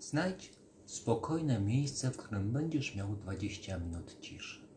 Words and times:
Znajdź 0.00 0.52
spokojne 0.84 1.60
miejsce, 1.60 2.10
w 2.10 2.16
którym 2.16 2.52
będziesz 2.52 2.96
miał 2.96 3.16
20 3.16 3.78
minut 3.78 4.20
ciszy. 4.20 4.68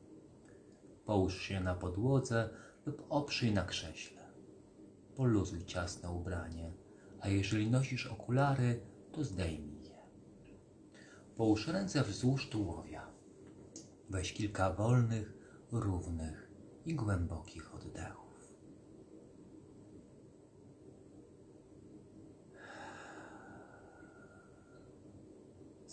Połóż 1.06 1.42
się 1.42 1.60
na 1.60 1.76
podłodze 1.76 2.50
lub 2.86 3.06
oprzyj 3.10 3.54
na 3.54 3.66
krześle. 3.66 4.22
Poluzuj 5.16 5.66
ciasne 5.66 6.12
ubranie, 6.12 6.74
a 7.20 7.30
jeżeli 7.30 7.72
nosisz 7.72 8.08
okulary, 8.08 8.80
to 9.12 9.24
zdejmij 9.24 9.84
je. 9.84 9.98
Połóż 11.38 11.68
ręce 11.68 12.04
wzdłuż 12.04 12.50
tułowia. 12.50 13.08
Weź 14.10 14.34
kilka 14.34 14.74
wolnych, 14.74 15.34
równych 15.72 16.52
i 16.86 16.96
głębokich 16.96 17.76
oddechów. 17.76 18.33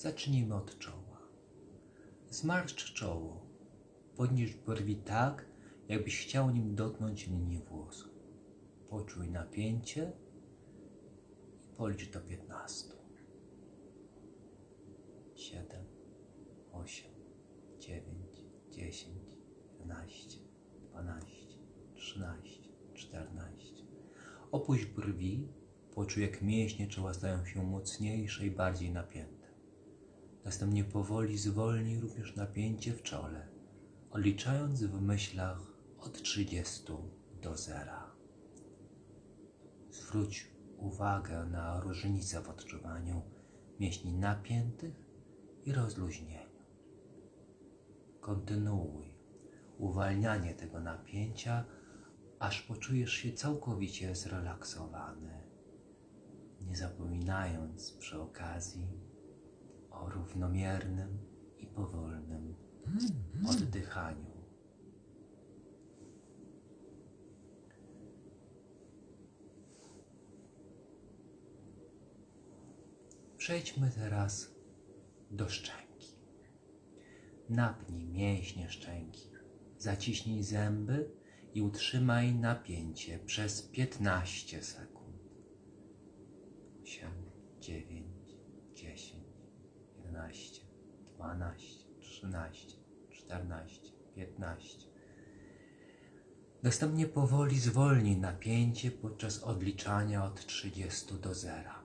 Zacznijmy 0.00 0.54
od 0.54 0.78
czoła. 0.78 1.18
Zmarszcz 2.30 2.92
czoło. 2.92 3.46
Podnieś 4.16 4.54
brwi 4.54 4.96
tak, 4.96 5.46
jakbyś 5.88 6.26
chciał 6.26 6.50
nim 6.50 6.74
dotknąć 6.74 7.26
linii 7.26 7.58
włosu. 7.58 8.08
Poczuj 8.88 9.30
napięcie 9.30 10.12
i 11.64 11.76
policz 11.76 12.10
do 12.10 12.20
piętnastu. 12.20 12.96
Siedem, 15.34 15.84
osiem, 16.72 17.12
dziewięć, 17.78 18.44
dziesięć, 18.70 19.36
jedenaście, 19.72 20.38
dwanaście, 20.90 21.58
trzynaście, 21.94 22.70
czternaście. 22.94 23.84
Opuść 24.52 24.84
brwi, 24.84 25.48
poczuj 25.94 26.22
jak 26.22 26.42
mięśnie 26.42 26.88
czoła 26.88 27.14
stają 27.14 27.44
się 27.44 27.62
mocniejsze 27.62 28.46
i 28.46 28.50
bardziej 28.50 28.90
napięte. 28.90 29.39
Następnie 30.44 30.84
powoli 30.84 31.38
zwolnij 31.38 32.00
również 32.00 32.36
napięcie 32.36 32.92
w 32.92 33.02
czole, 33.02 33.48
odliczając 34.10 34.82
w 34.82 35.00
myślach 35.00 35.60
od 35.98 36.22
30 36.22 36.92
do 37.42 37.56
zera. 37.56 38.10
Zwróć 39.90 40.50
uwagę 40.78 41.46
na 41.46 41.80
różnicę 41.80 42.42
w 42.42 42.48
odczuwaniu 42.48 43.22
mięśni 43.80 44.12
napiętych 44.12 44.94
i 45.64 45.72
rozluźnieniu. 45.72 46.50
Kontynuuj 48.20 49.14
uwalnianie 49.78 50.54
tego 50.54 50.80
napięcia, 50.80 51.64
aż 52.38 52.62
poczujesz 52.62 53.12
się 53.12 53.32
całkowicie 53.32 54.14
zrelaksowany, 54.14 55.42
nie 56.60 56.76
zapominając 56.76 57.92
przy 57.92 58.20
okazji 58.20 59.09
o 60.00 60.08
równomiernym 60.08 61.18
i 61.58 61.66
powolnym 61.66 62.54
oddychaniu. 63.48 64.30
Przejdźmy 73.36 73.90
teraz 73.90 74.54
do 75.30 75.48
szczęki. 75.48 76.16
Napnij 77.48 78.08
mięśnie 78.08 78.68
szczęki, 78.70 79.30
zaciśnij 79.78 80.42
zęby 80.42 81.10
i 81.54 81.62
utrzymaj 81.62 82.34
napięcie 82.34 83.18
przez 83.18 83.62
15 83.62 84.62
sekund. 84.62 85.16
8, 86.82 87.10
9, 87.60 88.06
10, 88.74 89.24
11, 90.04 90.64
12, 91.20 91.84
13, 92.00 92.76
14, 93.10 93.92
15. 94.14 94.86
Następnie 96.62 97.06
powoli 97.06 97.58
zwolnij 97.58 98.16
napięcie 98.16 98.90
podczas 98.90 99.42
odliczania 99.42 100.24
od 100.24 100.46
30 100.46 101.14
do 101.14 101.34
zera. 101.34 101.82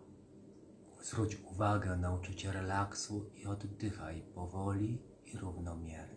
Zwróć 1.01 1.37
uwagę 1.51 1.97
na 1.97 2.13
uczucie 2.13 2.51
relaksu 2.51 3.31
i 3.35 3.45
oddychaj 3.45 4.21
powoli 4.21 5.01
i 5.25 5.37
równomiernie. 5.37 6.14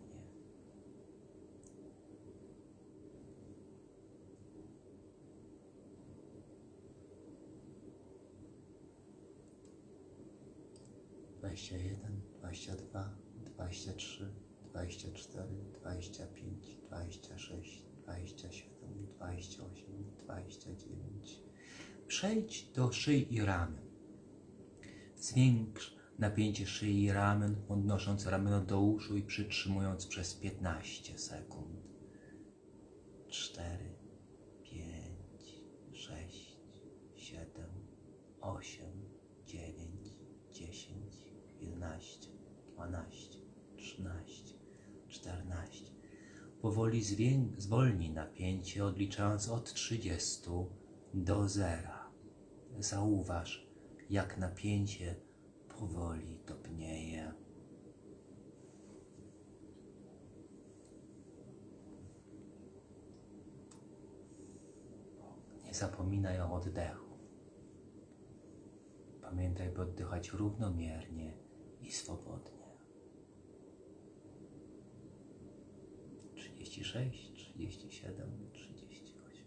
21, 11.48 12.22
22, 12.41 13.16
23, 13.44 14.28
24, 14.72 15.48
25, 15.81 16.76
26, 16.88 17.84
27, 18.04 19.06
28, 19.16 20.04
29. 20.19 21.42
Przejdź 22.06 22.72
do 22.72 22.92
szyi 22.92 23.34
i 23.34 23.41
ramion. 23.41 23.88
Zwiększ 25.16 25.97
napięcie 26.19 26.66
szyi 26.66 27.03
i 27.03 27.12
ramion, 27.12 27.56
podnosząc 27.69 28.26
ramiona 28.26 28.60
do 28.60 28.80
uszu 28.80 29.16
i 29.16 29.22
przytrzymując 29.22 30.06
przez 30.06 30.34
15 30.34 31.19
sekund. 31.19 31.80
4, 33.28 33.94
5, 34.62 34.84
6, 35.92 36.56
7, 37.16 37.48
8, 38.41 38.97
12, 42.78 43.39
13, 43.77 44.55
14. 45.09 45.84
Powoli 46.62 47.03
zwię- 47.03 47.55
zwolnij 47.56 48.11
napięcie, 48.11 48.84
odliczając 48.84 49.49
od 49.49 49.72
30 49.72 50.50
do 51.15 51.49
zera. 51.49 52.11
Zauważ, 52.78 53.69
jak 54.11 54.39
napięcie 54.39 55.15
powoli 55.78 56.39
topnieje. 56.47 57.33
Nie 65.65 65.75
zapominaj 65.75 66.41
o 66.41 66.53
oddechu. 66.53 67.19
Pamiętaj, 69.22 69.71
by 69.71 69.83
oddychać 69.83 70.28
równomiernie 70.33 71.33
i 71.81 71.93
swobodnie. 71.93 72.58
36, 76.83 77.33
37, 77.37 78.50
38. 78.53 79.44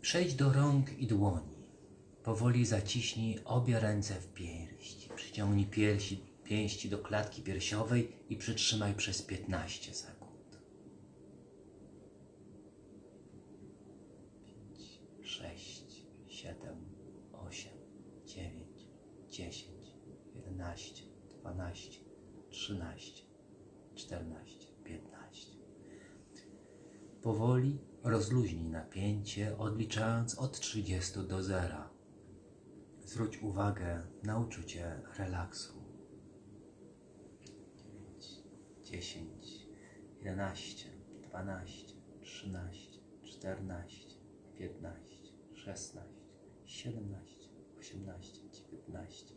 Przejdź 0.00 0.34
do 0.34 0.52
rąk 0.52 0.98
i 0.98 1.06
dłoni. 1.06 1.56
Powoli 2.22 2.66
zaciśnij 2.66 3.38
obie 3.44 3.80
ręce 3.80 4.14
w 4.14 4.32
pięści. 4.32 5.08
Przyciągnij 5.16 5.66
piersi, 5.66 6.20
pięści 6.44 6.88
do 6.88 6.98
klatki 6.98 7.42
piersiowej 7.42 8.12
i 8.28 8.36
przytrzymaj 8.36 8.94
przez 8.94 9.22
15 9.22 9.94
sekund. 9.94 10.58
5, 14.44 15.00
6, 15.22 16.06
7, 16.28 16.76
8, 17.32 17.72
9, 18.26 18.88
10, 19.28 19.66
11, 20.34 21.02
12, 21.40 22.00
13, 22.50 23.22
14, 23.94 24.06
15. 24.06 24.55
Powoli 27.26 27.78
rozluźnij 28.04 28.70
napięcie, 28.70 29.58
odliczając 29.58 30.38
od 30.38 30.60
30 30.60 31.26
do 31.28 31.42
zera. 31.42 31.90
Zwróć 33.00 33.42
uwagę 33.42 34.06
na 34.22 34.38
uczucie 34.38 35.00
relaksu. 35.18 35.74
9, 37.76 38.26
10, 38.82 39.66
11, 40.22 40.90
12, 41.22 41.94
13, 42.22 43.00
14, 43.22 44.08
15, 44.58 45.16
16, 45.54 46.00
17, 46.64 47.48
18, 47.78 48.50
19, 48.88 49.34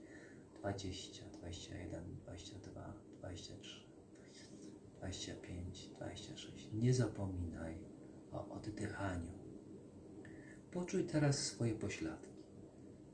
20, 0.61 1.25
21, 1.31 2.15
22, 2.15 2.93
23, 3.19 3.88
25, 4.99 5.89
26. 5.97 6.73
Nie 6.73 6.93
zapominaj 6.93 7.77
o 8.31 8.49
oddychaniu. 8.49 9.31
Poczuj 10.71 11.03
teraz 11.03 11.39
swoje 11.39 11.75
pośladki. 11.75 12.29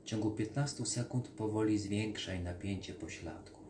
W 0.02 0.04
ciągu 0.04 0.30
15 0.30 0.86
sekund 0.86 1.28
powoli 1.28 1.78
zwiększaj 1.78 2.42
napięcie 2.42 2.94
pośladków. 2.94 3.66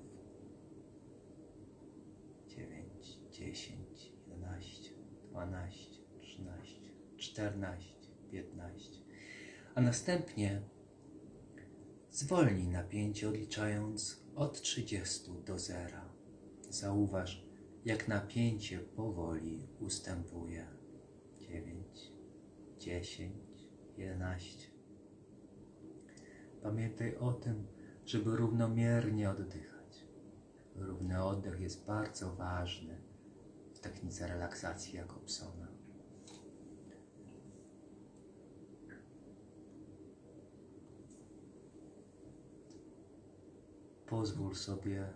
9, 2.48 3.18
10, 3.30 4.12
11, 4.28 4.90
12, 5.30 6.00
13, 6.20 6.80
14, 7.16 7.94
15. 8.30 8.90
A 9.74 9.80
następnie 9.80 10.62
Zwolnij 12.16 12.68
napięcie 12.68 13.28
odliczając 13.28 14.20
od 14.34 14.60
30 14.62 15.30
do 15.46 15.58
zera. 15.58 16.08
Zauważ, 16.70 17.45
jak 17.86 18.08
napięcie 18.08 18.78
powoli 18.78 19.68
ustępuje. 19.80 20.66
9, 21.38 22.12
10, 22.78 23.34
11. 23.96 24.70
Pamiętaj 26.62 27.16
o 27.16 27.32
tym, 27.32 27.66
żeby 28.06 28.36
równomiernie 28.36 29.30
oddychać. 29.30 30.06
Równy 30.74 31.24
oddech 31.24 31.60
jest 31.60 31.86
bardzo 31.86 32.34
ważny 32.34 33.02
w 33.74 33.78
technice 33.78 34.26
relaksacji 34.28 34.96
Jakobsona. 34.96 35.68
Pozwól 44.06 44.54
sobie 44.54 45.12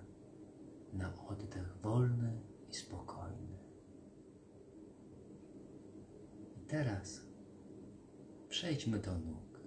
na 0.93 1.27
oddech 1.29 1.77
wolny 1.83 2.50
i 2.71 2.75
spokojny. 2.75 3.59
I 6.57 6.61
teraz 6.67 7.21
przejdźmy 8.49 8.99
do 8.99 9.19
nóg. 9.19 9.61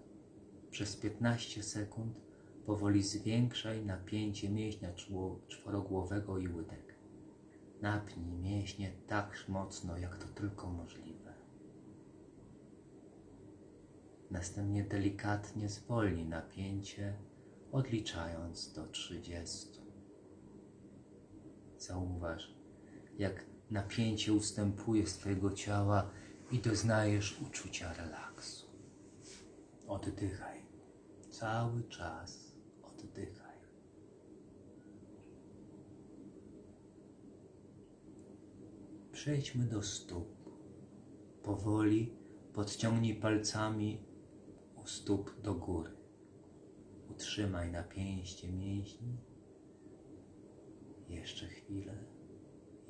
Przez 0.69 0.95
15 0.95 1.63
sekund 1.63 2.21
powoli 2.65 3.03
zwiększaj 3.03 3.85
napięcie 3.85 4.50
mięśnia 4.50 4.94
czworogłowego 5.47 6.38
i 6.38 6.47
łydek. 6.47 6.95
Napnij 7.81 8.31
mięśnie 8.31 8.91
tak 9.07 9.45
mocno, 9.47 9.97
jak 9.97 10.17
to 10.17 10.27
tylko 10.27 10.69
możliwe. 10.69 11.33
Następnie 14.31 14.83
delikatnie 14.83 15.69
zwolnij 15.69 16.25
napięcie, 16.25 17.13
odliczając 17.71 18.73
do 18.73 18.88
30. 18.88 19.81
Zauważ, 21.77 22.62
jak 23.18 23.45
napięcie 23.71 24.33
ustępuje 24.33 25.07
z 25.07 25.18
Twojego 25.18 25.51
ciała 25.51 26.10
i 26.51 26.60
doznajesz 26.60 27.42
uczucia 27.42 27.94
relaksu. 27.94 28.68
Oddychaj. 29.88 30.65
Cały 31.30 31.83
czas 31.83 32.54
oddychaj. 32.83 33.57
Przejdźmy 39.12 39.65
do 39.65 39.83
stóp. 39.83 40.27
Powoli 41.44 42.15
podciągnij 42.54 43.15
palcami 43.15 44.06
u 44.75 44.88
stóp 44.88 45.42
do 45.42 45.56
góry. 45.56 45.92
Utrzymaj 47.10 47.71
napięcie 47.71 48.51
mięśni. 48.51 49.18
Jeszcze 51.10 51.48
chwilę. 51.48 52.12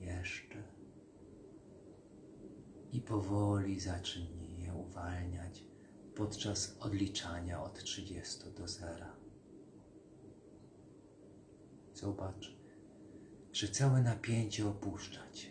Jeszcze. 0.05 0.63
I 2.91 3.01
powoli 3.01 3.79
zacznij 3.79 4.59
je 4.59 4.73
uwalniać 4.73 5.63
podczas 6.15 6.77
odliczania 6.79 7.63
od 7.63 7.83
30 7.83 8.43
do 8.57 8.67
zera. 8.67 9.15
Zobacz, 11.93 12.55
że 13.53 13.67
całe 13.67 14.01
napięcie 14.01 14.67
opuszcza 14.67 15.31
cię. 15.31 15.49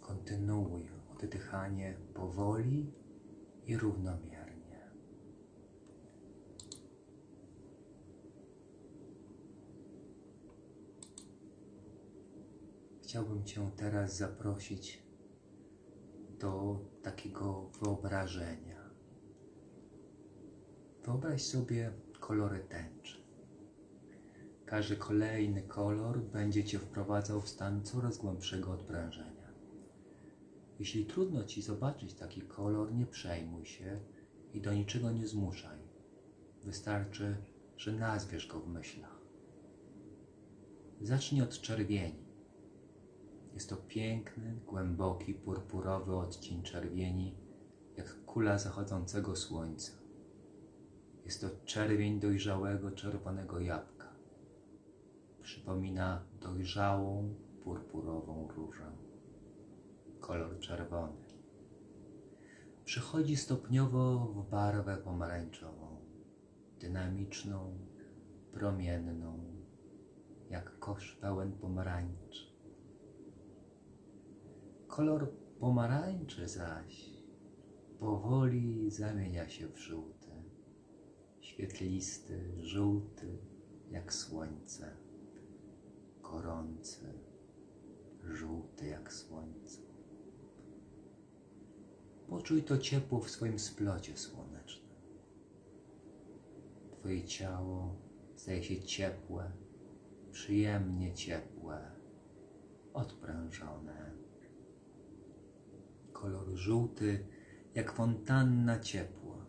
Kontynuuj 0.00 0.88
oddychanie 1.10 1.96
powoli 2.14 2.92
i 3.66 3.76
równomiernie. 3.76 4.37
Chciałbym 13.08 13.44
Cię 13.44 13.70
teraz 13.76 14.16
zaprosić 14.16 15.02
do 16.40 16.80
takiego 17.02 17.70
wyobrażenia. 17.82 18.90
Wyobraź 21.04 21.42
sobie 21.42 21.92
kolory 22.20 22.58
tęczy. 22.58 23.18
Każdy 24.66 24.96
kolejny 24.96 25.62
kolor 25.62 26.20
będzie 26.20 26.64
Cię 26.64 26.78
wprowadzał 26.78 27.40
w 27.40 27.48
stan 27.48 27.84
coraz 27.84 28.18
głębszego 28.18 28.72
odprężenia. 28.72 29.52
Jeśli 30.78 31.06
trudno 31.06 31.44
Ci 31.44 31.62
zobaczyć 31.62 32.14
taki 32.14 32.42
kolor, 32.42 32.94
nie 32.94 33.06
przejmuj 33.06 33.66
się 33.66 34.00
i 34.52 34.60
do 34.60 34.74
niczego 34.74 35.10
nie 35.10 35.26
zmuszaj. 35.26 35.78
Wystarczy, 36.64 37.36
że 37.76 37.92
nazwiesz 37.92 38.46
go 38.46 38.60
w 38.60 38.68
myślach. 38.68 39.20
Zacznij 41.00 41.42
od 41.42 41.60
czerwieni. 41.60 42.27
Jest 43.58 43.70
to 43.70 43.76
piękny, 43.76 44.60
głęboki, 44.66 45.34
purpurowy 45.34 46.16
odcień 46.16 46.62
czerwieni, 46.62 47.34
jak 47.96 48.24
kula 48.24 48.58
zachodzącego 48.58 49.36
słońca. 49.36 49.92
Jest 51.24 51.40
to 51.40 51.48
czerwień 51.64 52.20
dojrzałego 52.20 52.90
czerwonego 52.90 53.60
jabłka. 53.60 54.08
Przypomina 55.42 56.24
dojrzałą, 56.40 57.34
purpurową 57.64 58.48
różę. 58.56 58.92
Kolor 60.20 60.58
czerwony. 60.58 61.24
Przechodzi 62.84 63.36
stopniowo 63.36 64.18
w 64.18 64.50
barwę 64.50 64.96
pomarańczową, 64.96 65.96
dynamiczną, 66.80 67.78
promienną, 68.52 69.38
jak 70.50 70.78
kosz 70.78 71.18
pełen 71.20 71.52
pomarańczy. 71.52 72.47
Kolor 74.88 75.32
pomarańczy 75.60 76.48
zaś 76.48 77.10
powoli 77.98 78.90
zamienia 78.90 79.48
się 79.48 79.68
w 79.68 79.78
żółty, 79.78 80.30
świetlisty, 81.40 82.62
żółty 82.62 83.38
jak 83.90 84.12
słońce, 84.12 84.96
gorący, 86.22 87.12
żółty 88.24 88.86
jak 88.86 89.12
słońce. 89.12 89.80
Poczuj 92.28 92.62
to 92.62 92.78
ciepło 92.78 93.20
w 93.20 93.30
swoim 93.30 93.58
splocie 93.58 94.16
słonecznym. 94.16 94.98
Twoje 96.90 97.24
ciało 97.24 97.96
staje 98.36 98.62
się 98.62 98.82
ciepłe, 98.82 99.52
przyjemnie 100.32 101.14
ciepłe, 101.14 101.90
odprężone 102.94 104.17
kolor 106.20 106.48
żółty, 106.54 107.26
jak 107.74 107.92
fontanna 107.92 108.80
ciepła. 108.80 109.46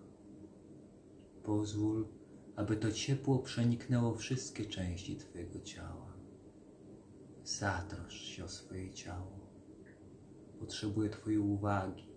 Pozwól, 1.43 2.07
aby 2.55 2.75
to 2.75 2.91
ciepło 2.91 3.39
przeniknęło 3.39 4.15
wszystkie 4.15 4.65
części 4.65 5.17
Twojego 5.17 5.59
ciała. 5.59 6.13
Zatroszcz 7.43 8.23
się 8.23 8.45
o 8.45 8.47
swoje 8.47 8.93
ciało. 8.93 9.39
Potrzebuje 10.59 11.09
Twojej 11.09 11.39
uwagi, 11.39 12.09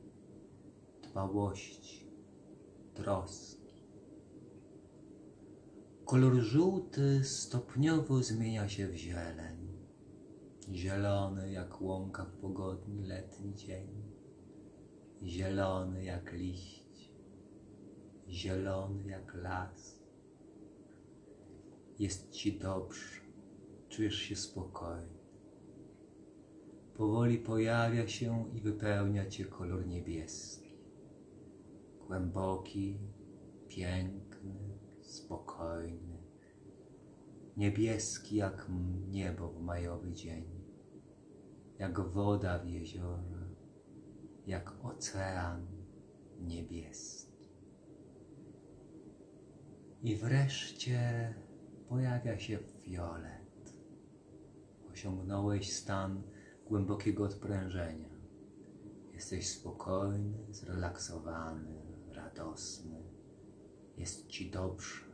dbałości, 1.03 2.11
troski. 2.95 3.63
Kolor 6.05 6.35
żółty 6.35 7.25
stopniowo 7.25 8.23
zmienia 8.23 8.69
się 8.69 8.89
w 8.89 8.95
zieleń. 8.95 9.69
Zielony 10.73 11.53
jak 11.53 11.83
łąka 11.83 12.25
w 12.25 12.33
pogodny 12.33 13.07
letni 13.07 13.55
dzień 13.55 14.12
zielony 15.25 16.05
jak 16.05 16.33
liść, 16.33 17.13
zielony 18.29 19.07
jak 19.07 19.35
las. 19.35 20.03
Jest 21.99 22.31
ci 22.31 22.59
dobrze, 22.59 23.21
czujesz 23.89 24.17
się 24.17 24.37
spokojny. 24.37 25.23
Powoli 26.95 27.39
pojawia 27.39 28.09
się 28.09 28.45
i 28.55 28.61
wypełnia 28.61 29.27
cię 29.27 29.45
kolor 29.45 29.87
niebieski. 29.87 30.73
Głęboki, 32.07 32.99
piękny, 33.69 34.79
spokojny. 35.01 36.23
Niebieski 37.57 38.37
jak 38.37 38.67
niebo 39.11 39.49
w 39.49 39.61
majowy 39.61 40.13
dzień, 40.13 40.45
jak 41.79 42.01
woda 42.01 42.59
w 42.59 42.69
jeziorze 42.69 43.42
jak 44.47 44.85
ocean 44.85 45.67
niebieski. 46.41 47.49
I 50.03 50.17
wreszcie 50.17 51.35
pojawia 51.89 52.39
się 52.39 52.59
fiolet. 52.59 53.73
Osiągnąłeś 54.93 55.73
stan 55.73 56.23
głębokiego 56.67 57.25
odprężenia. 57.25 58.09
Jesteś 59.13 59.49
spokojny, 59.49 60.39
zrelaksowany, 60.51 61.83
radosny. 62.09 63.03
Jest 63.97 64.27
ci 64.27 64.51
dobrze. 64.51 65.13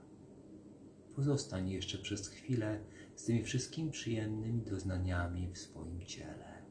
pozostań 1.17 1.71
jeszcze 1.71 1.99
przez 1.99 2.29
chwilę 2.29 2.85
z 3.17 3.25
tymi 3.25 3.45
wszystkimi 3.45 3.91
przyjemnymi 3.91 4.63
doznaniami 4.63 5.49
w 5.53 5.59
swoim 5.59 6.01
ciele. 6.07 6.63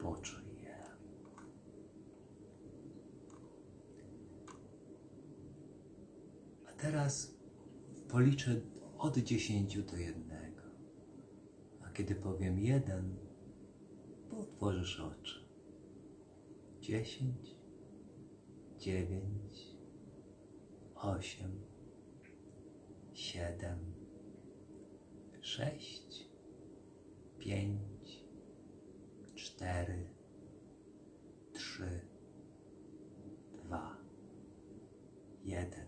Poczuj 0.00 0.44
je. 0.62 0.84
A 6.68 6.72
teraz 6.86 7.34
policzę 8.08 8.60
od 8.98 9.18
10 9.18 9.82
do 9.82 9.96
jednego. 9.96 10.62
A 11.82 11.90
kiedy 11.90 12.14
powiem 12.14 12.58
jeden, 12.58 13.16
otworzysz 14.30 15.00
oczy. 15.00 15.46
10, 16.80 17.56
9, 18.78 19.76
8, 20.94 21.60
7, 23.12 23.78
6, 25.40 26.30
5, 27.38 27.80
4, 29.34 30.10
3, 31.52 32.00
2, 33.64 33.96
1. 35.44 35.66
Dziękuję. 35.66 35.85